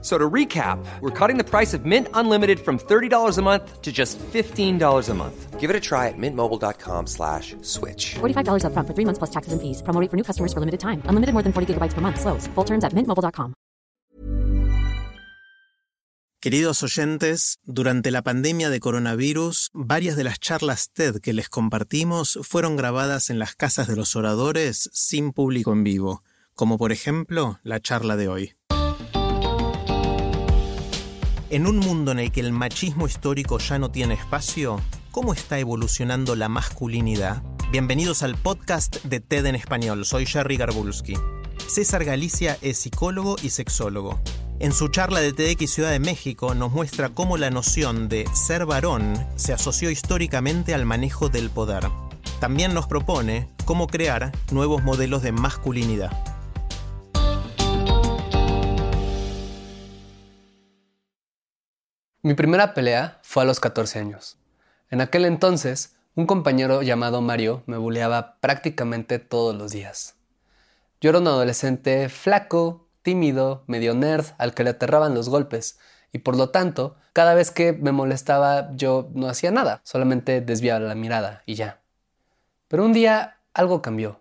So 0.00 0.16
to 0.16 0.30
recap, 0.30 0.78
we're 1.00 1.10
cutting 1.10 1.38
the 1.38 1.44
price 1.44 1.74
of 1.74 1.84
Mint 1.84 2.06
Unlimited 2.14 2.60
from 2.60 2.78
$30 2.78 3.36
a 3.36 3.42
month 3.42 3.82
to 3.82 3.90
just 3.90 4.16
$15 4.32 5.08
a 5.08 5.14
month. 5.14 5.58
Give 5.58 5.70
it 5.70 5.74
a 5.74 5.80
try 5.80 6.06
at 6.06 6.14
mintmobile.com 6.16 7.06
slash 7.08 7.56
switch. 7.62 8.14
$45 8.20 8.62
upfront 8.62 8.86
for 8.86 8.94
three 8.94 9.04
months 9.04 9.18
plus 9.18 9.30
taxes 9.30 9.52
and 9.52 9.60
fees. 9.60 9.82
Promo 9.82 10.00
rate 10.00 10.08
for 10.08 10.16
new 10.16 10.22
customers 10.22 10.52
for 10.52 10.60
limited 10.60 10.78
time. 10.78 11.02
Unlimited 11.08 11.34
more 11.34 11.42
than 11.42 11.52
40 11.52 11.74
gigabytes 11.74 11.94
per 11.94 12.00
month. 12.00 12.20
Slows. 12.20 12.46
Full 12.54 12.64
terms 12.64 12.84
at 12.84 12.94
mintmobile.com. 12.94 13.54
Queridos 16.40 16.84
oyentes, 16.84 17.58
durante 17.64 18.12
la 18.12 18.22
pandemia 18.22 18.70
de 18.70 18.78
coronavirus, 18.78 19.70
varias 19.74 20.14
de 20.14 20.22
las 20.22 20.38
charlas 20.38 20.90
TED 20.92 21.16
que 21.20 21.32
les 21.32 21.48
compartimos 21.48 22.38
fueron 22.42 22.76
grabadas 22.76 23.30
en 23.30 23.40
las 23.40 23.56
casas 23.56 23.88
de 23.88 23.96
los 23.96 24.14
oradores 24.14 24.88
sin 24.92 25.32
público 25.32 25.72
en 25.72 25.82
vivo, 25.82 26.22
como 26.54 26.78
por 26.78 26.92
ejemplo 26.92 27.58
la 27.64 27.80
charla 27.80 28.14
de 28.14 28.28
hoy. 28.28 28.57
En 31.50 31.66
un 31.66 31.78
mundo 31.78 32.12
en 32.12 32.18
el 32.18 32.30
que 32.30 32.40
el 32.40 32.52
machismo 32.52 33.06
histórico 33.06 33.58
ya 33.58 33.78
no 33.78 33.90
tiene 33.90 34.12
espacio, 34.12 34.82
¿cómo 35.10 35.32
está 35.32 35.58
evolucionando 35.58 36.36
la 36.36 36.50
masculinidad? 36.50 37.42
Bienvenidos 37.72 38.22
al 38.22 38.36
podcast 38.36 39.02
de 39.04 39.20
TED 39.20 39.46
en 39.46 39.54
español. 39.54 40.04
Soy 40.04 40.26
Jerry 40.26 40.58
Garbulski. 40.58 41.14
César 41.66 42.04
Galicia 42.04 42.58
es 42.60 42.76
psicólogo 42.76 43.36
y 43.42 43.48
sexólogo. 43.48 44.20
En 44.58 44.72
su 44.72 44.88
charla 44.88 45.20
de 45.20 45.32
TEDx 45.32 45.70
Ciudad 45.70 45.90
de 45.90 46.00
México 46.00 46.54
nos 46.54 46.70
muestra 46.70 47.08
cómo 47.08 47.38
la 47.38 47.48
noción 47.48 48.10
de 48.10 48.26
ser 48.34 48.66
varón 48.66 49.14
se 49.36 49.54
asoció 49.54 49.90
históricamente 49.90 50.74
al 50.74 50.84
manejo 50.84 51.30
del 51.30 51.48
poder. 51.48 51.88
También 52.40 52.74
nos 52.74 52.86
propone 52.86 53.48
cómo 53.64 53.86
crear 53.86 54.32
nuevos 54.50 54.82
modelos 54.82 55.22
de 55.22 55.32
masculinidad. 55.32 56.37
Mi 62.28 62.34
primera 62.34 62.74
pelea 62.74 63.20
fue 63.22 63.42
a 63.42 63.46
los 63.46 63.58
14 63.58 64.00
años. 64.00 64.36
En 64.90 65.00
aquel 65.00 65.24
entonces, 65.24 65.96
un 66.14 66.26
compañero 66.26 66.82
llamado 66.82 67.22
Mario 67.22 67.62
me 67.64 67.78
buleaba 67.78 68.36
prácticamente 68.40 69.18
todos 69.18 69.56
los 69.56 69.72
días. 69.72 70.14
Yo 71.00 71.08
era 71.08 71.20
un 71.20 71.26
adolescente 71.26 72.10
flaco, 72.10 72.86
tímido, 73.00 73.64
medio 73.66 73.94
nerd, 73.94 74.26
al 74.36 74.52
que 74.52 74.62
le 74.62 74.68
aterraban 74.68 75.14
los 75.14 75.30
golpes, 75.30 75.78
y 76.12 76.18
por 76.18 76.36
lo 76.36 76.50
tanto, 76.50 76.96
cada 77.14 77.32
vez 77.32 77.50
que 77.50 77.72
me 77.72 77.92
molestaba 77.92 78.72
yo 78.76 79.08
no 79.14 79.30
hacía 79.30 79.50
nada, 79.50 79.80
solamente 79.82 80.42
desviaba 80.42 80.80
la 80.80 80.94
mirada 80.94 81.42
y 81.46 81.54
ya. 81.54 81.80
Pero 82.68 82.84
un 82.84 82.92
día 82.92 83.38
algo 83.54 83.80
cambió. 83.80 84.20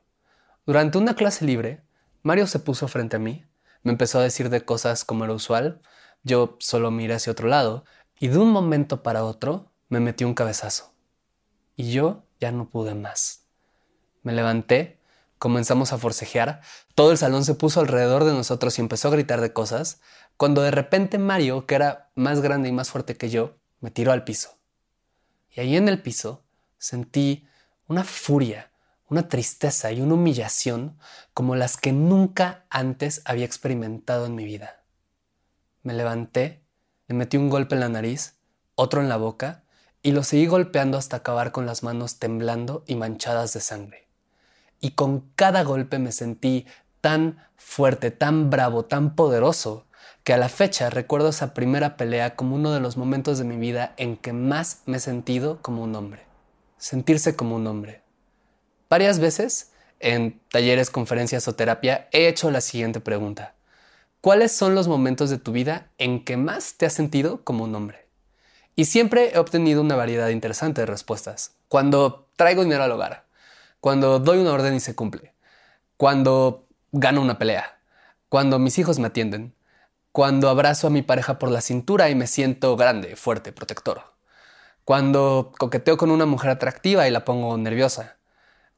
Durante 0.65 0.97
una 0.97 1.15
clase 1.17 1.43
libre, 1.43 1.81
Mario 2.23 2.47
se 2.47 2.59
puso 2.59 2.87
frente 2.87 3.17
a 3.17 3.19
mí, 3.19 3.45
me 3.83 3.91
empezó 3.91 4.19
a 4.19 4.23
decir 4.23 4.49
de 4.49 4.63
cosas 4.63 5.03
como 5.03 5.25
era 5.25 5.33
usual, 5.33 5.81
yo 6.23 6.57
solo 6.59 6.91
miré 6.91 7.15
hacia 7.15 7.31
otro 7.31 7.47
lado 7.47 7.85
y 8.19 8.27
de 8.29 8.37
un 8.37 8.51
momento 8.51 9.03
para 9.03 9.23
otro 9.23 9.71
me 9.89 9.99
metió 9.99 10.27
un 10.27 10.33
cabezazo. 10.33 10.93
Y 11.75 11.91
yo 11.91 12.23
ya 12.39 12.51
no 12.51 12.69
pude 12.69 12.95
más. 12.95 13.45
Me 14.23 14.33
levanté, 14.33 14.99
comenzamos 15.37 15.93
a 15.93 15.97
forcejear, 15.97 16.61
todo 16.95 17.11
el 17.11 17.17
salón 17.17 17.45
se 17.45 17.53
puso 17.53 17.79
alrededor 17.79 18.23
de 18.23 18.33
nosotros 18.33 18.77
y 18.77 18.81
empezó 18.81 19.07
a 19.07 19.11
gritar 19.11 19.41
de 19.41 19.53
cosas, 19.53 20.01
cuando 20.35 20.61
de 20.61 20.71
repente 20.71 21.17
Mario, 21.17 21.65
que 21.65 21.75
era 21.75 22.11
más 22.15 22.41
grande 22.41 22.69
y 22.69 22.71
más 22.71 22.89
fuerte 22.89 23.15
que 23.15 23.29
yo, 23.29 23.57
me 23.79 23.91
tiró 23.91 24.11
al 24.11 24.23
piso. 24.23 24.57
Y 25.55 25.61
ahí 25.61 25.75
en 25.75 25.87
el 25.87 26.01
piso 26.01 26.43
sentí 26.77 27.47
una 27.87 28.03
furia, 28.03 28.71
una 29.09 29.27
tristeza 29.27 29.91
y 29.91 30.01
una 30.01 30.15
humillación 30.15 30.97
como 31.33 31.55
las 31.55 31.77
que 31.77 31.91
nunca 31.91 32.65
antes 32.69 33.21
había 33.25 33.45
experimentado 33.45 34.25
en 34.25 34.35
mi 34.35 34.45
vida. 34.45 34.83
Me 35.83 35.93
levanté, 35.93 36.66
le 37.07 37.15
metí 37.15 37.37
un 37.37 37.49
golpe 37.49 37.75
en 37.75 37.81
la 37.81 37.89
nariz, 37.89 38.35
otro 38.75 39.01
en 39.01 39.09
la 39.09 39.17
boca, 39.17 39.63
y 40.01 40.11
lo 40.11 40.23
seguí 40.23 40.45
golpeando 40.45 40.97
hasta 40.97 41.17
acabar 41.17 41.51
con 41.51 41.65
las 41.65 41.83
manos 41.83 42.19
temblando 42.19 42.83
y 42.87 42.95
manchadas 42.95 43.53
de 43.53 43.59
sangre. 43.59 44.07
Y 44.79 44.91
con 44.91 45.31
cada 45.35 45.63
golpe 45.63 45.99
me 45.99 46.11
sentí 46.11 46.65
tan 47.01 47.37
fuerte, 47.55 48.11
tan 48.11 48.49
bravo, 48.49 48.85
tan 48.85 49.15
poderoso, 49.15 49.85
que 50.23 50.33
a 50.33 50.37
la 50.37 50.49
fecha 50.49 50.89
recuerdo 50.89 51.29
esa 51.29 51.53
primera 51.53 51.95
pelea 51.95 52.35
como 52.35 52.55
uno 52.55 52.73
de 52.73 52.79
los 52.79 52.97
momentos 52.97 53.37
de 53.37 53.45
mi 53.45 53.55
vida 53.55 53.93
en 53.97 54.17
que 54.17 54.33
más 54.33 54.81
me 54.85 54.97
he 54.97 54.99
sentido 54.99 55.61
como 55.61 55.83
un 55.83 55.95
hombre. 55.95 56.25
Sentirse 56.77 57.35
como 57.35 57.55
un 57.55 57.65
hombre. 57.65 58.01
Varias 58.89 59.19
veces, 59.19 59.71
en 59.99 60.39
talleres, 60.49 60.89
conferencias 60.89 61.47
o 61.47 61.55
terapia, 61.55 62.07
he 62.11 62.27
hecho 62.27 62.51
la 62.51 62.61
siguiente 62.61 62.99
pregunta. 62.99 63.55
¿Cuáles 64.27 64.51
son 64.51 64.75
los 64.75 64.89
momentos 64.89 65.29
de 65.29 65.37
tu 65.37 65.53
vida 65.53 65.87
en 65.97 66.25
que 66.25 66.35
más 66.35 66.73
te 66.73 66.85
has 66.85 66.91
sentido 66.91 67.45
como 67.45 67.63
un 67.63 67.73
hombre? 67.73 68.09
Y 68.75 68.83
siempre 68.83 69.31
he 69.33 69.39
obtenido 69.39 69.79
una 69.79 69.95
variedad 69.95 70.27
interesante 70.27 70.81
de 70.81 70.85
respuestas. 70.85 71.55
Cuando 71.69 72.27
traigo 72.35 72.65
dinero 72.65 72.83
al 72.83 72.91
hogar, 72.91 73.23
cuando 73.79 74.19
doy 74.19 74.39
una 74.39 74.51
orden 74.51 74.75
y 74.75 74.81
se 74.81 74.95
cumple, 74.95 75.33
cuando 75.95 76.67
gano 76.91 77.21
una 77.21 77.39
pelea, 77.39 77.79
cuando 78.27 78.59
mis 78.59 78.77
hijos 78.77 78.99
me 78.99 79.07
atienden, 79.07 79.55
cuando 80.11 80.49
abrazo 80.49 80.87
a 80.87 80.89
mi 80.89 81.03
pareja 81.03 81.39
por 81.39 81.49
la 81.49 81.61
cintura 81.61 82.09
y 82.09 82.15
me 82.15 82.27
siento 82.27 82.75
grande, 82.75 83.15
fuerte, 83.15 83.53
protector, 83.53 84.13
cuando 84.83 85.53
coqueteo 85.57 85.95
con 85.95 86.11
una 86.11 86.25
mujer 86.25 86.49
atractiva 86.49 87.07
y 87.07 87.11
la 87.11 87.23
pongo 87.23 87.57
nerviosa, 87.57 88.17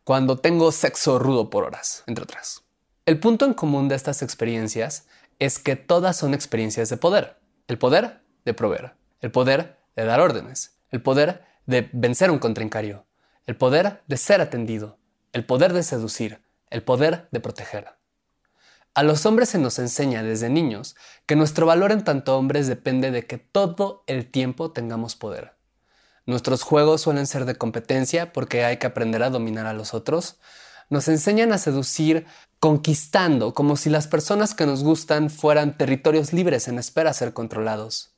cuando 0.04 0.38
tengo 0.38 0.72
sexo 0.72 1.18
rudo 1.18 1.50
por 1.50 1.64
horas, 1.64 2.04
entre 2.06 2.26
otras. 2.26 2.62
El 3.08 3.20
punto 3.20 3.46
en 3.48 3.56
común 3.56 3.88
de 3.88 3.96
estas 3.96 4.22
experiencias 4.22 5.08
es 5.40 5.58
que 5.60 5.76
todas 5.76 6.18
son 6.18 6.34
experiencias 6.34 6.90
de 6.90 6.98
poder. 6.98 7.38
El 7.68 7.78
poder 7.78 8.22
de 8.46 8.54
proveer, 8.54 8.94
el 9.22 9.32
poder 9.32 9.80
de 9.96 10.06
dar 10.06 10.20
órdenes, 10.20 10.78
el 10.92 11.02
poder 11.02 11.46
de 11.66 11.90
vencer 11.94 12.32
un 12.32 12.40
contrincario, 12.40 13.06
el 13.46 13.56
poder 13.56 14.04
de 14.08 14.18
ser 14.18 14.42
atendido, 14.42 14.98
el 15.34 15.46
poder 15.46 15.74
de 15.74 15.84
seducir, 15.84 16.42
el 16.70 16.84
poder 16.84 17.28
de 17.32 17.40
proteger. 17.40 18.00
A 18.96 19.04
los 19.04 19.26
hombres 19.26 19.50
se 19.50 19.60
nos 19.60 19.80
enseña 19.80 20.24
desde 20.24 20.50
niños 20.50 20.96
que 21.26 21.36
nuestro 21.36 21.66
valor 21.66 21.92
en 21.92 22.04
tanto 22.04 22.38
hombres 22.38 22.68
depende 22.68 23.12
de 23.12 23.26
que 23.26 23.38
todo 23.38 24.04
el 24.08 24.30
tiempo 24.30 24.72
tengamos 24.72 25.16
poder. 25.16 25.54
Nuestros 26.26 26.64
juegos 26.64 27.02
suelen 27.02 27.28
ser 27.28 27.46
de 27.46 27.56
competencia 27.56 28.34
porque 28.34 28.66
hay 28.66 28.78
que 28.78 28.88
aprender 28.88 29.24
a 29.24 29.30
dominar 29.30 29.68
a 29.68 29.74
los 29.74 29.94
otros. 29.94 30.40
Nos 30.90 31.08
enseñan 31.08 31.54
a 31.54 31.60
seducir 31.60 32.26
conquistando, 32.60 33.54
como 33.54 33.78
si 33.78 33.90
las 33.90 34.08
personas 34.08 34.54
que 34.54 34.66
nos 34.66 34.84
gustan 34.84 35.30
fueran 35.30 35.78
territorios 35.78 36.34
libres 36.34 36.68
en 36.68 36.80
espera 36.80 37.12
a 37.12 37.14
ser 37.14 37.34
controlados. 37.34 38.16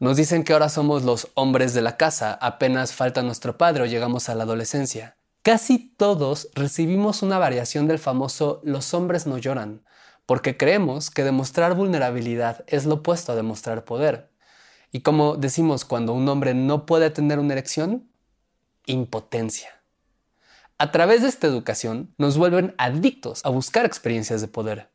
Nos 0.00 0.16
dicen 0.16 0.42
que 0.42 0.52
ahora 0.52 0.68
somos 0.68 1.04
los 1.04 1.28
hombres 1.34 1.74
de 1.74 1.82
la 1.82 1.96
casa, 1.96 2.32
apenas 2.34 2.92
falta 2.92 3.22
nuestro 3.22 3.56
padre 3.56 3.82
o 3.82 3.86
llegamos 3.86 4.28
a 4.28 4.34
la 4.34 4.44
adolescencia. 4.44 5.16
Casi 5.42 5.78
todos 5.78 6.48
recibimos 6.54 7.22
una 7.22 7.38
variación 7.38 7.86
del 7.86 7.98
famoso 7.98 8.60
los 8.64 8.92
hombres 8.94 9.26
no 9.26 9.38
lloran, 9.38 9.84
porque 10.26 10.56
creemos 10.56 11.10
que 11.10 11.22
demostrar 11.22 11.74
vulnerabilidad 11.74 12.64
es 12.66 12.84
lo 12.84 12.96
opuesto 12.96 13.32
a 13.32 13.36
demostrar 13.36 13.84
poder. 13.84 14.30
Y 14.90 15.00
como 15.00 15.36
decimos 15.36 15.84
cuando 15.84 16.14
un 16.14 16.28
hombre 16.28 16.54
no 16.54 16.84
puede 16.84 17.10
tener 17.10 17.38
una 17.38 17.52
erección, 17.52 18.10
impotencia. 18.86 19.75
A 20.78 20.92
través 20.92 21.22
de 21.22 21.28
esta 21.28 21.46
educación 21.46 22.14
nos 22.18 22.36
vuelven 22.36 22.74
adictos 22.76 23.40
a 23.44 23.48
buscar 23.48 23.86
experiencias 23.86 24.40
de 24.40 24.48
poder, 24.48 24.90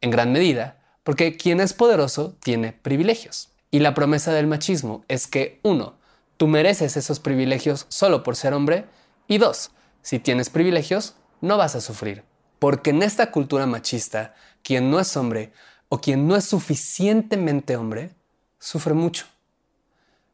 en 0.00 0.10
gran 0.10 0.32
medida 0.32 0.80
porque 1.04 1.36
quien 1.36 1.60
es 1.60 1.72
poderoso 1.72 2.36
tiene 2.42 2.72
privilegios. 2.72 3.50
Y 3.70 3.80
la 3.80 3.94
promesa 3.94 4.32
del 4.32 4.46
machismo 4.46 5.04
es 5.06 5.26
que, 5.26 5.60
uno, 5.62 5.94
tú 6.36 6.48
mereces 6.48 6.96
esos 6.96 7.20
privilegios 7.20 7.86
solo 7.88 8.22
por 8.22 8.36
ser 8.36 8.54
hombre, 8.54 8.86
y 9.28 9.38
dos, 9.38 9.70
si 10.02 10.18
tienes 10.18 10.50
privilegios, 10.50 11.14
no 11.40 11.58
vas 11.58 11.76
a 11.76 11.80
sufrir. 11.80 12.24
Porque 12.58 12.90
en 12.90 13.02
esta 13.02 13.30
cultura 13.30 13.66
machista, 13.66 14.34
quien 14.62 14.90
no 14.90 14.98
es 14.98 15.16
hombre 15.16 15.52
o 15.88 16.00
quien 16.00 16.26
no 16.26 16.36
es 16.36 16.44
suficientemente 16.44 17.76
hombre, 17.76 18.14
sufre 18.58 18.94
mucho. 18.94 19.26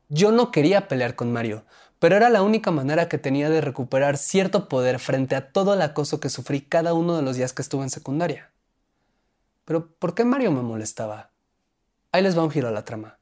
Yo 0.09 0.31
no 0.31 0.51
quería 0.51 0.89
pelear 0.89 1.17
con 1.17 1.33
Mario, 1.33 1.65
pero 2.01 2.17
era 2.17 2.31
la 2.31 2.43
única 2.43 2.73
manera 2.73 3.09
que 3.09 3.19
tenía 3.19 3.51
de 3.51 3.61
recuperar 3.61 4.17
cierto 4.17 4.69
poder 4.69 4.99
frente 4.99 5.37
a 5.37 5.53
todo 5.53 5.75
el 5.75 5.83
acoso 5.83 6.19
que 6.19 6.31
sufrí 6.31 6.63
cada 6.63 6.95
uno 6.95 7.15
de 7.15 7.23
los 7.23 7.37
días 7.37 7.53
que 7.53 7.63
estuve 7.63 7.85
en 7.85 7.91
secundaria. 7.91 8.51
Pero 9.67 9.95
¿por 9.95 10.15
qué 10.15 10.25
Mario 10.25 10.51
me 10.51 10.63
molestaba? 10.63 11.31
Ahí 12.11 12.23
les 12.23 12.37
va 12.37 12.43
un 12.43 12.51
giro 12.51 12.67
a 12.69 12.73
la 12.73 12.85
trama. 12.85 13.19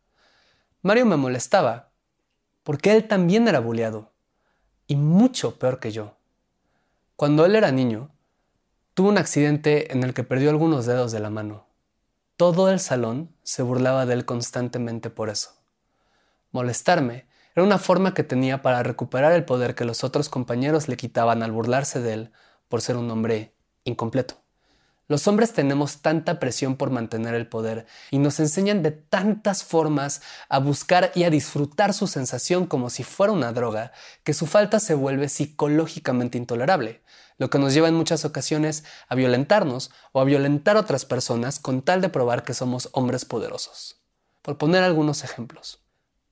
Mario 0.81 1.05
me 1.05 1.17
molestaba 1.17 1.91
porque 2.63 2.93
él 2.93 3.09
también 3.09 3.49
era 3.49 3.61
bulleado, 3.61 4.13
y 4.87 4.97
mucho 4.97 5.59
peor 5.59 5.81
que 5.81 5.91
yo. 5.91 6.17
Cuando 7.17 7.45
él 7.45 7.57
era 7.57 7.73
niño, 7.73 8.11
tuvo 8.95 9.09
un 9.09 9.19
accidente 9.19 9.93
en 9.93 10.05
el 10.05 10.15
que 10.15 10.23
perdió 10.23 10.51
algunos 10.51 10.87
dedos 10.87 11.11
de 11.11 11.19
la 11.19 11.31
mano. 11.31 11.67
Todo 12.37 12.71
el 12.71 12.79
salón 12.79 13.35
se 13.43 13.63
burlaba 13.63 14.07
de 14.07 14.15
él 14.15 14.25
constantemente 14.25 15.11
por 15.11 15.31
eso. 15.31 15.55
Molestarme 16.53 17.28
era 17.59 17.67
una 17.67 17.79
forma 17.79 18.15
que 18.15 18.23
tenía 18.23 18.63
para 18.63 18.85
recuperar 18.85 19.33
el 19.33 19.45
poder 19.45 19.75
que 19.75 19.85
los 19.85 20.05
otros 20.05 20.29
compañeros 20.29 20.87
le 20.87 20.97
quitaban 20.97 21.43
al 21.43 21.51
burlarse 21.51 22.01
de 22.01 22.13
él 22.13 22.33
por 22.69 22.83
ser 22.83 22.97
un 22.97 23.11
hombre 23.11 23.53
incompleto. 23.83 24.37
Los 25.09 25.27
hombres 25.27 25.53
tenemos 25.55 26.01
tanta 26.01 26.39
presión 26.39 26.77
por 26.77 26.91
mantener 26.91 27.35
el 27.35 27.49
poder 27.49 27.87
y 28.13 28.19
nos 28.19 28.39
enseñan 28.39 28.85
de 28.85 28.93
tantas 28.93 29.65
formas 29.65 30.23
a 30.49 30.61
buscar 30.61 31.11
y 31.17 31.25
a 31.25 31.31
disfrutar 31.31 31.95
su 31.95 32.07
sensación 32.07 32.65
como 32.65 32.91
si 32.91 33.03
fuera 33.03 33.33
una 33.33 33.53
droga, 33.53 33.91
que 34.23 34.35
su 34.35 34.47
falta 34.47 34.79
se 34.79 34.95
vuelve 34.95 35.29
psicológicamente 35.29 36.39
intolerable, 36.39 37.03
lo 37.39 37.51
que 37.51 37.59
nos 37.59 37.75
lleva 37.75 37.89
en 37.89 37.95
muchas 37.95 38.25
ocasiones 38.25 38.85
a 39.09 39.17
violentarnos 39.17 39.91
o 40.13 40.21
a 40.21 40.25
violentar 40.25 40.77
a 40.77 40.81
otras 40.81 41.05
personas 41.05 41.59
con 41.59 41.83
tal 41.83 42.03
de 42.03 42.09
probar 42.09 42.45
que 42.45 42.55
somos 42.55 42.89
hombres 42.93 43.25
poderosos. 43.25 44.01
Por 44.43 44.59
poner 44.59 44.85
algunos 44.85 45.25
ejemplos, 45.25 45.81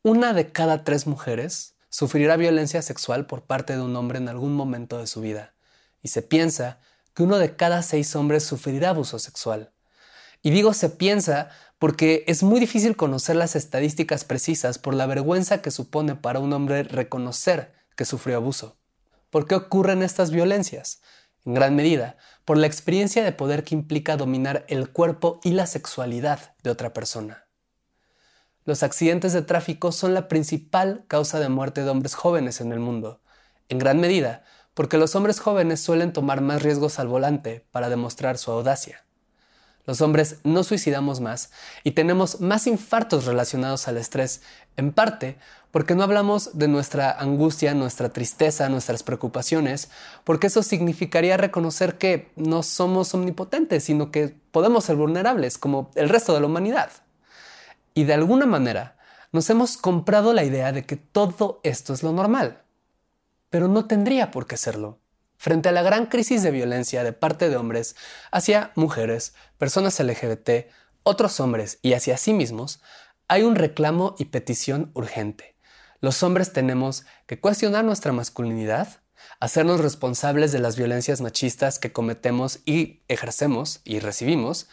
una 0.07 0.35
de 0.35 0.53
cada 0.53 0.85
tres 0.85 1.09
mujeres 1.09 1.75
sufrirá 1.89 2.37
violencia 2.37 2.81
sexual 2.81 3.27
por 3.27 3.43
parte 3.43 3.73
de 3.75 3.83
un 3.83 3.97
hombre 3.97 4.19
en 4.19 4.29
algún 4.29 4.55
momento 4.55 4.99
de 4.99 5.09
su 5.09 5.21
vida, 5.21 5.53
y 6.01 6.07
se 6.11 6.23
piensa 6.23 6.79
que 7.13 7.25
uno 7.25 7.39
de 7.39 7.57
cada 7.57 7.83
seis 7.83 8.15
hombres 8.15 8.45
sufrirá 8.45 8.91
abuso 8.91 9.19
sexual. 9.19 9.73
Y 10.43 10.51
digo 10.51 10.75
se 10.75 10.91
piensa 10.91 11.51
porque 11.81 12.23
es 12.29 12.45
muy 12.45 12.61
difícil 12.61 12.95
conocer 12.95 13.35
las 13.35 13.57
estadísticas 13.57 14.23
precisas 14.23 14.79
por 14.79 14.95
la 14.95 15.07
vergüenza 15.07 15.61
que 15.61 15.73
supone 15.73 16.15
para 16.15 16.39
un 16.39 16.53
hombre 16.53 16.85
reconocer 16.85 17.75
que 17.97 18.05
sufrió 18.05 18.37
abuso. 18.37 18.77
¿Por 19.31 19.49
qué 19.49 19.57
ocurren 19.57 20.05
estas 20.05 20.31
violencias? 20.31 21.01
En 21.45 21.55
gran 21.55 21.75
medida, 21.75 22.17
por 22.45 22.59
la 22.59 22.69
experiencia 22.69 23.25
de 23.25 23.33
poder 23.33 23.65
que 23.65 23.75
implica 23.75 24.17
dominar 24.17 24.67
el 24.69 24.89
cuerpo 24.89 25.41
y 25.43 25.51
la 25.51 25.67
sexualidad 25.67 26.55
de 26.63 26.71
otra 26.71 26.93
persona. 26.93 27.46
Los 28.67 28.83
accidentes 28.83 29.33
de 29.33 29.41
tráfico 29.41 29.91
son 29.91 30.13
la 30.13 30.29
principal 30.29 31.05
causa 31.09 31.41
de 31.41 31.49
muerte 31.49 31.83
de 31.83 31.89
hombres 31.89 32.15
jóvenes 32.15 32.61
en 32.61 32.73
el 32.73 32.81
mundo, 32.81 33.23
en 33.71 33.79
gran 33.79 33.99
medida 33.99 34.45
porque 34.77 34.99
los 34.99 35.17
hombres 35.17 35.41
jóvenes 35.41 35.81
suelen 35.81 36.13
tomar 36.13 36.43
más 36.43 36.63
riesgos 36.63 36.99
al 36.99 37.09
volante 37.09 37.65
para 37.71 37.89
demostrar 37.89 38.37
su 38.37 38.51
audacia. 38.51 39.07
Los 39.87 40.03
hombres 40.03 40.37
no 40.45 40.65
suicidamos 40.65 41.21
más 41.21 41.51
y 41.83 41.93
tenemos 41.93 42.43
más 42.43 42.67
infartos 42.67 43.25
relacionados 43.25 43.89
al 43.89 43.97
estrés, 43.97 44.43
en 44.77 44.93
parte 44.93 45.39
porque 45.71 45.95
no 45.95 46.03
hablamos 46.03 46.59
de 46.59 46.69
nuestra 46.69 47.11
angustia, 47.11 47.73
nuestra 47.73 48.11
tristeza, 48.11 48.69
nuestras 48.69 49.03
preocupaciones, 49.03 49.89
porque 50.25 50.49
eso 50.49 50.63
significaría 50.63 51.39
reconocer 51.39 51.97
que 51.97 52.31
no 52.37 52.63
somos 52.63 53.15
omnipotentes, 53.15 53.85
sino 53.85 54.11
que 54.11 54.37
podemos 54.51 54.85
ser 54.85 54.97
vulnerables 54.97 55.57
como 55.57 55.91
el 55.95 56.11
resto 56.11 56.35
de 56.35 56.41
la 56.41 56.47
humanidad. 56.49 56.91
Y 57.97 58.05
de 58.05 58.15
alguna 58.15 58.47
manera 58.47 58.97
nos 59.33 59.51
hemos 59.51 59.77
comprado 59.77 60.33
la 60.33 60.45
idea 60.45 60.71
de 60.71 60.87
que 60.87 60.95
todo 60.95 61.61
esto 61.65 61.93
es 61.93 62.05
lo 62.05 62.13
normal 62.13 62.63
pero 63.51 63.69
no 63.69 63.87
tendría 63.87 64.31
por 64.31 64.47
qué 64.47 64.57
serlo. 64.57 65.01
Frente 65.39 65.69
a 65.69 65.73
la 65.73 65.83
gran 65.83 66.07
crisis 66.07 66.43
de 66.43 66.51
violencia 66.51 67.05
de 67.05 67.13
parte 67.13 67.49
de 67.49 67.57
hombres 67.57 67.97
hacia 68.31 68.73
mujeres, 68.75 69.35
personas 69.59 69.99
LGBT, 70.01 70.71
otros 71.03 71.41
hombres 71.41 71.79
y 71.83 71.93
hacia 71.93 72.17
sí 72.17 72.33
mismos, 72.33 72.83
hay 73.29 73.43
un 73.43 73.55
reclamo 73.55 74.15
y 74.19 74.27
petición 74.27 74.91
urgente. 74.95 75.57
Los 76.01 76.23
hombres 76.23 76.53
tenemos 76.53 77.05
que 77.27 77.41
cuestionar 77.41 77.85
nuestra 77.85 78.13
masculinidad, 78.13 79.01
hacernos 79.41 79.81
responsables 79.81 80.53
de 80.53 80.59
las 80.59 80.77
violencias 80.77 81.21
machistas 81.21 81.79
que 81.79 81.93
cometemos 81.93 82.61
y 82.65 83.05
ejercemos 83.09 83.81
y 83.85 84.01
recibimos, 84.01 84.69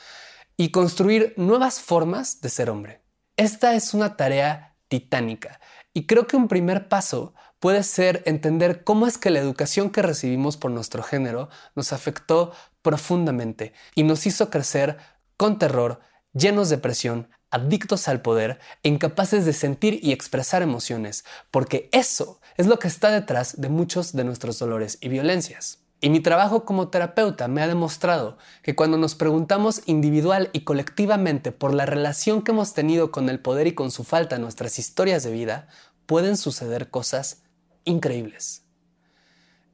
y 0.56 0.72
construir 0.72 1.34
nuevas 1.36 1.80
formas 1.80 2.42
de 2.42 2.50
ser 2.50 2.70
hombre. 2.70 3.03
Esta 3.36 3.74
es 3.74 3.96
una 3.96 4.16
tarea 4.16 4.76
titánica 4.88 5.60
y 5.92 6.06
creo 6.06 6.28
que 6.28 6.38
un 6.38 6.48
primer 6.48 6.88
paso 6.88 7.34
puede 7.60 7.82
ser 7.82 8.22
entender 8.28 8.84
cómo 8.84 9.08
es 9.08 9.18
que 9.18 9.32
la 9.32 9.40
educación 9.40 9.90
que 9.90 10.04
recibimos 10.04 10.56
por 10.56 10.70
nuestro 10.70 11.02
género 11.02 11.50
nos 11.76 11.94
afectó 11.94 12.52
profundamente 12.84 13.74
y 13.96 14.04
nos 14.04 14.28
hizo 14.28 14.52
crecer 14.52 14.98
con 15.36 15.58
terror, 15.58 16.02
llenos 16.34 16.70
de 16.70 16.78
presión, 16.78 17.28
adictos 17.50 18.08
al 18.08 18.22
poder 18.22 18.60
e 18.84 18.90
incapaces 18.90 19.46
de 19.46 19.54
sentir 19.54 20.00
y 20.04 20.12
expresar 20.12 20.62
emociones, 20.62 21.26
porque 21.50 21.90
eso 21.92 22.40
es 22.56 22.68
lo 22.68 22.78
que 22.78 22.88
está 22.88 23.10
detrás 23.10 23.60
de 23.60 23.70
muchos 23.70 24.14
de 24.14 24.26
nuestros 24.26 24.60
dolores 24.60 25.00
y 25.02 25.10
violencias. 25.10 25.83
Y 26.04 26.10
mi 26.10 26.20
trabajo 26.20 26.66
como 26.66 26.90
terapeuta 26.90 27.48
me 27.48 27.62
ha 27.62 27.68
demostrado 27.70 28.38
que 28.62 28.76
cuando 28.76 28.98
nos 28.98 29.16
preguntamos 29.16 29.84
individual 29.86 30.50
y 30.52 30.66
colectivamente 30.66 31.54
por 31.54 31.74
la 31.74 31.86
relación 31.86 32.42
que 32.42 32.52
hemos 32.52 32.74
tenido 32.74 33.10
con 33.10 33.30
el 33.30 33.40
poder 33.40 33.68
y 33.68 33.74
con 33.74 33.90
su 33.90 34.04
falta 34.04 34.36
en 34.36 34.42
nuestras 34.42 34.80
historias 34.80 35.24
de 35.24 35.32
vida, 35.32 35.70
pueden 36.06 36.36
suceder 36.36 36.90
cosas 36.90 37.44
increíbles. 37.86 38.64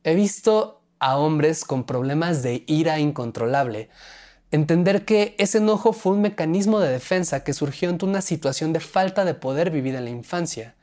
He 0.04 0.14
visto 0.14 0.84
a 1.00 1.18
hombres 1.18 1.66
con 1.66 1.84
problemas 1.84 2.44
de 2.44 2.64
ira 2.68 3.00
incontrolable 3.00 3.90
entender 4.52 5.06
que 5.06 5.34
ese 5.40 5.58
enojo 5.58 5.94
fue 5.94 6.12
un 6.12 6.22
mecanismo 6.22 6.80
de 6.80 6.92
defensa 6.92 7.44
que 7.44 7.54
surgió 7.54 7.90
ante 7.90 8.06
una 8.06 8.22
situación 8.22 8.72
de 8.72 8.82
falta 8.82 9.26
de 9.26 9.34
poder 9.34 9.72
vivida 9.72 9.98
en 9.98 10.04
la 10.04 10.12
infancia. 10.12 10.76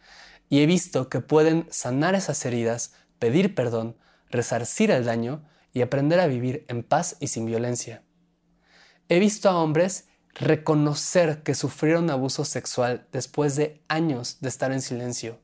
Y 0.49 0.59
he 0.59 0.67
visto 0.67 1.09
que 1.09 1.21
pueden 1.21 1.69
sanar 1.71 2.17
esas 2.17 2.45
heridas, 2.45 2.95
pedir 3.21 3.55
perdón, 3.55 3.95
resarcir 4.37 4.91
el 4.91 5.05
daño 5.05 5.45
y 5.73 5.83
aprender 5.83 6.21
a 6.21 6.27
vivir 6.27 6.65
en 6.69 6.83
paz 6.83 7.17
y 7.21 7.29
sin 7.29 7.47
violencia. 7.47 8.03
He 9.09 9.19
visto 9.19 9.49
a 9.49 9.57
hombres 9.57 10.09
reconocer 10.35 11.43
que 11.43 11.55
sufrieron 11.55 12.11
abuso 12.11 12.45
sexual 12.45 13.07
después 13.13 13.57
de 13.57 13.83
años 13.89 14.39
de 14.41 14.49
estar 14.49 14.73
en 14.73 14.83
silencio 14.83 15.41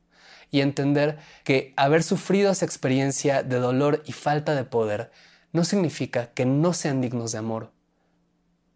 y 0.51 0.61
entender 0.61 1.17
que 1.43 1.73
haber 1.77 2.03
sufrido 2.03 2.51
esa 2.51 2.65
experiencia 2.65 3.41
de 3.41 3.57
dolor 3.57 4.03
y 4.05 4.11
falta 4.11 4.53
de 4.53 4.63
poder 4.63 5.11
no 5.51 5.63
significa 5.63 6.33
que 6.33 6.45
no 6.45 6.73
sean 6.73 7.01
dignos 7.01 7.31
de 7.31 7.39
amor, 7.39 7.71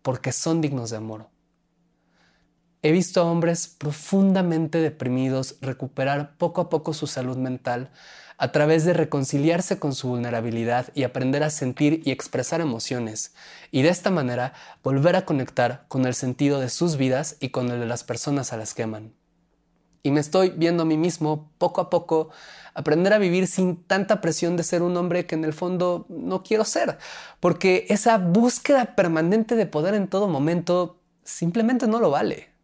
porque 0.02 0.32
son 0.32 0.62
dignos 0.62 0.90
de 0.90 0.98
amor. 0.98 1.30
He 2.84 2.92
visto 2.92 3.22
a 3.22 3.26
hombres 3.26 3.68
profundamente 3.68 4.80
deprimidos 4.80 5.56
recuperar 5.62 6.38
poco 6.38 6.62
a 6.62 6.70
poco 6.70 6.94
su 6.94 7.08
salud 7.08 7.36
mental 7.36 7.90
a 8.38 8.52
través 8.52 8.86
de 8.86 8.94
reconciliarse 8.94 9.80
con 9.80 9.96
su 9.96 10.10
vulnerabilidad 10.10 10.90
y 10.94 11.02
aprender 11.02 11.44
a 11.44 11.50
sentir 11.50 12.04
y 12.06 12.12
expresar 12.12 12.62
emociones, 12.62 13.34
y 13.72 13.82
de 13.82 13.90
esta 13.90 14.12
manera 14.12 14.54
volver 14.84 15.16
a 15.16 15.26
conectar 15.26 15.86
con 15.88 16.06
el 16.06 16.14
sentido 16.14 16.60
de 16.60 16.70
sus 16.70 16.98
vidas 16.98 17.38
y 17.40 17.50
con 17.50 17.72
el 17.72 17.80
de 17.80 17.88
las 17.88 18.04
personas 18.04 18.54
a 18.54 18.58
las 18.58 18.76
que 18.76 18.84
aman. 18.84 19.14
Y 20.04 20.12
me 20.12 20.20
estoy 20.20 20.52
viendo 20.52 20.84
a 20.84 20.86
mí 20.86 20.98
mismo 20.98 21.52
poco 21.58 21.82
a 21.82 21.90
poco 21.90 22.30
aprender 22.76 23.12
a 23.12 23.18
vivir 23.18 23.48
sin 23.48 23.84
tanta 23.84 24.22
presión 24.22 24.56
de 24.56 24.64
ser 24.64 24.84
un 24.84 24.96
hombre 24.98 25.26
que 25.26 25.34
en 25.34 25.44
el 25.44 25.54
fondo 25.54 26.06
no 26.10 26.44
quiero 26.44 26.64
ser, 26.64 27.00
porque 27.40 27.88
esa 27.90 28.20
búsqueda 28.20 28.96
permanente 28.96 29.56
de 29.56 29.66
poder 29.66 29.96
en 29.96 30.08
todo 30.08 30.28
momento 30.28 31.02
simplemente 31.24 31.88
no 31.88 32.00
lo 32.00 32.12
vale. 32.12 32.57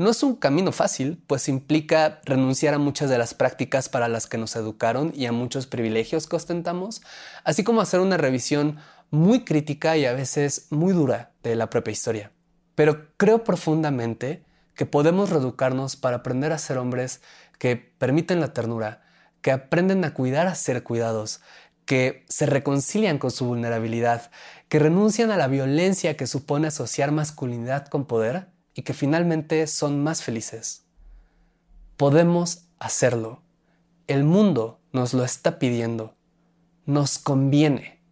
No 0.00 0.08
es 0.08 0.22
un 0.22 0.34
camino 0.34 0.72
fácil, 0.72 1.22
pues 1.26 1.46
implica 1.46 2.22
renunciar 2.24 2.72
a 2.72 2.78
muchas 2.78 3.10
de 3.10 3.18
las 3.18 3.34
prácticas 3.34 3.90
para 3.90 4.08
las 4.08 4.26
que 4.26 4.38
nos 4.38 4.56
educaron 4.56 5.12
y 5.14 5.26
a 5.26 5.32
muchos 5.32 5.66
privilegios 5.66 6.26
que 6.26 6.36
ostentamos, 6.36 7.02
así 7.44 7.64
como 7.64 7.82
hacer 7.82 8.00
una 8.00 8.16
revisión 8.16 8.78
muy 9.10 9.44
crítica 9.44 9.98
y 9.98 10.06
a 10.06 10.14
veces 10.14 10.68
muy 10.70 10.94
dura 10.94 11.32
de 11.42 11.54
la 11.54 11.68
propia 11.68 11.92
historia. 11.92 12.32
Pero 12.74 13.08
creo 13.18 13.44
profundamente 13.44 14.42
que 14.74 14.86
podemos 14.86 15.28
reeducarnos 15.28 15.96
para 15.96 16.16
aprender 16.16 16.52
a 16.52 16.58
ser 16.58 16.78
hombres 16.78 17.20
que 17.58 17.76
permiten 17.76 18.40
la 18.40 18.54
ternura, 18.54 19.02
que 19.42 19.52
aprenden 19.52 20.02
a 20.06 20.14
cuidar 20.14 20.46
a 20.46 20.54
ser 20.54 20.82
cuidados, 20.82 21.42
que 21.84 22.24
se 22.30 22.46
reconcilian 22.46 23.18
con 23.18 23.30
su 23.30 23.44
vulnerabilidad, 23.44 24.30
que 24.70 24.78
renuncian 24.78 25.30
a 25.30 25.36
la 25.36 25.46
violencia 25.46 26.16
que 26.16 26.26
supone 26.26 26.68
asociar 26.68 27.12
masculinidad 27.12 27.88
con 27.88 28.06
poder 28.06 28.46
y 28.74 28.82
que 28.82 28.94
finalmente 28.94 29.66
son 29.66 30.02
más 30.02 30.22
felices. 30.22 30.84
Podemos 31.96 32.66
hacerlo. 32.78 33.42
El 34.06 34.24
mundo 34.24 34.80
nos 34.92 35.14
lo 35.14 35.24
está 35.24 35.58
pidiendo. 35.58 36.16
Nos 36.86 37.18
conviene. 37.18 38.02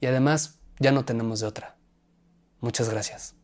Y 0.00 0.06
además 0.06 0.60
ya 0.78 0.92
no 0.92 1.04
tenemos 1.04 1.40
de 1.40 1.46
otra. 1.46 1.76
Muchas 2.60 2.88
gracias. 2.88 3.34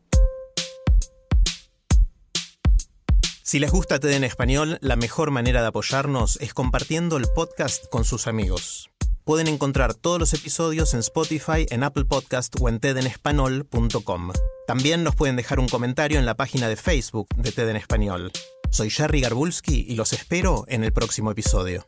Si 3.43 3.57
les 3.57 3.71
gusta 3.71 3.99
TED 3.99 4.11
en 4.11 4.23
español, 4.23 4.77
la 4.81 4.95
mejor 4.95 5.31
manera 5.31 5.61
de 5.61 5.69
apoyarnos 5.69 6.37
es 6.39 6.53
compartiendo 6.53 7.17
el 7.17 7.25
podcast 7.33 7.89
con 7.89 8.05
sus 8.05 8.27
amigos. 8.27 8.91
Pueden 9.29 9.47
encontrar 9.47 9.93
todos 9.93 10.17
los 10.17 10.33
episodios 10.33 10.95
en 10.95 11.01
Spotify, 11.01 11.67
en 11.69 11.83
Apple 11.83 12.03
Podcast 12.03 12.55
o 12.59 12.67
en 12.67 12.79
tedenespanol.com. 12.79 14.31
También 14.65 15.03
nos 15.03 15.15
pueden 15.15 15.35
dejar 15.35 15.59
un 15.59 15.69
comentario 15.69 16.17
en 16.17 16.25
la 16.25 16.33
página 16.33 16.67
de 16.67 16.75
Facebook 16.75 17.27
de 17.37 17.51
TED 17.51 17.69
en 17.69 17.75
Español. 17.75 18.31
Soy 18.71 18.89
Jerry 18.89 19.21
Garbulski 19.21 19.85
y 19.87 19.93
los 19.93 20.13
espero 20.13 20.65
en 20.67 20.83
el 20.83 20.91
próximo 20.93 21.29
episodio. 21.29 21.85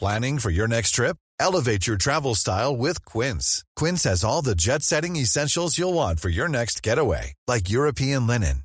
Planning 0.00 0.40
for 0.40 0.50
your 0.50 0.66
next 0.66 0.96
trip? 0.96 1.18
Elevate 1.38 1.86
your 1.86 1.96
travel 1.96 2.34
style 2.34 2.76
with 2.76 3.04
Quince. 3.04 3.62
Quince 3.76 4.02
has 4.02 4.24
all 4.24 4.42
the 4.42 4.56
jet 4.56 4.82
setting 4.82 5.14
essentials 5.14 5.78
you'll 5.78 5.94
want 5.94 6.18
for 6.18 6.30
your 6.30 6.48
next 6.48 6.82
getaway, 6.82 7.34
like 7.46 7.70
European 7.70 8.26
linen, 8.26 8.64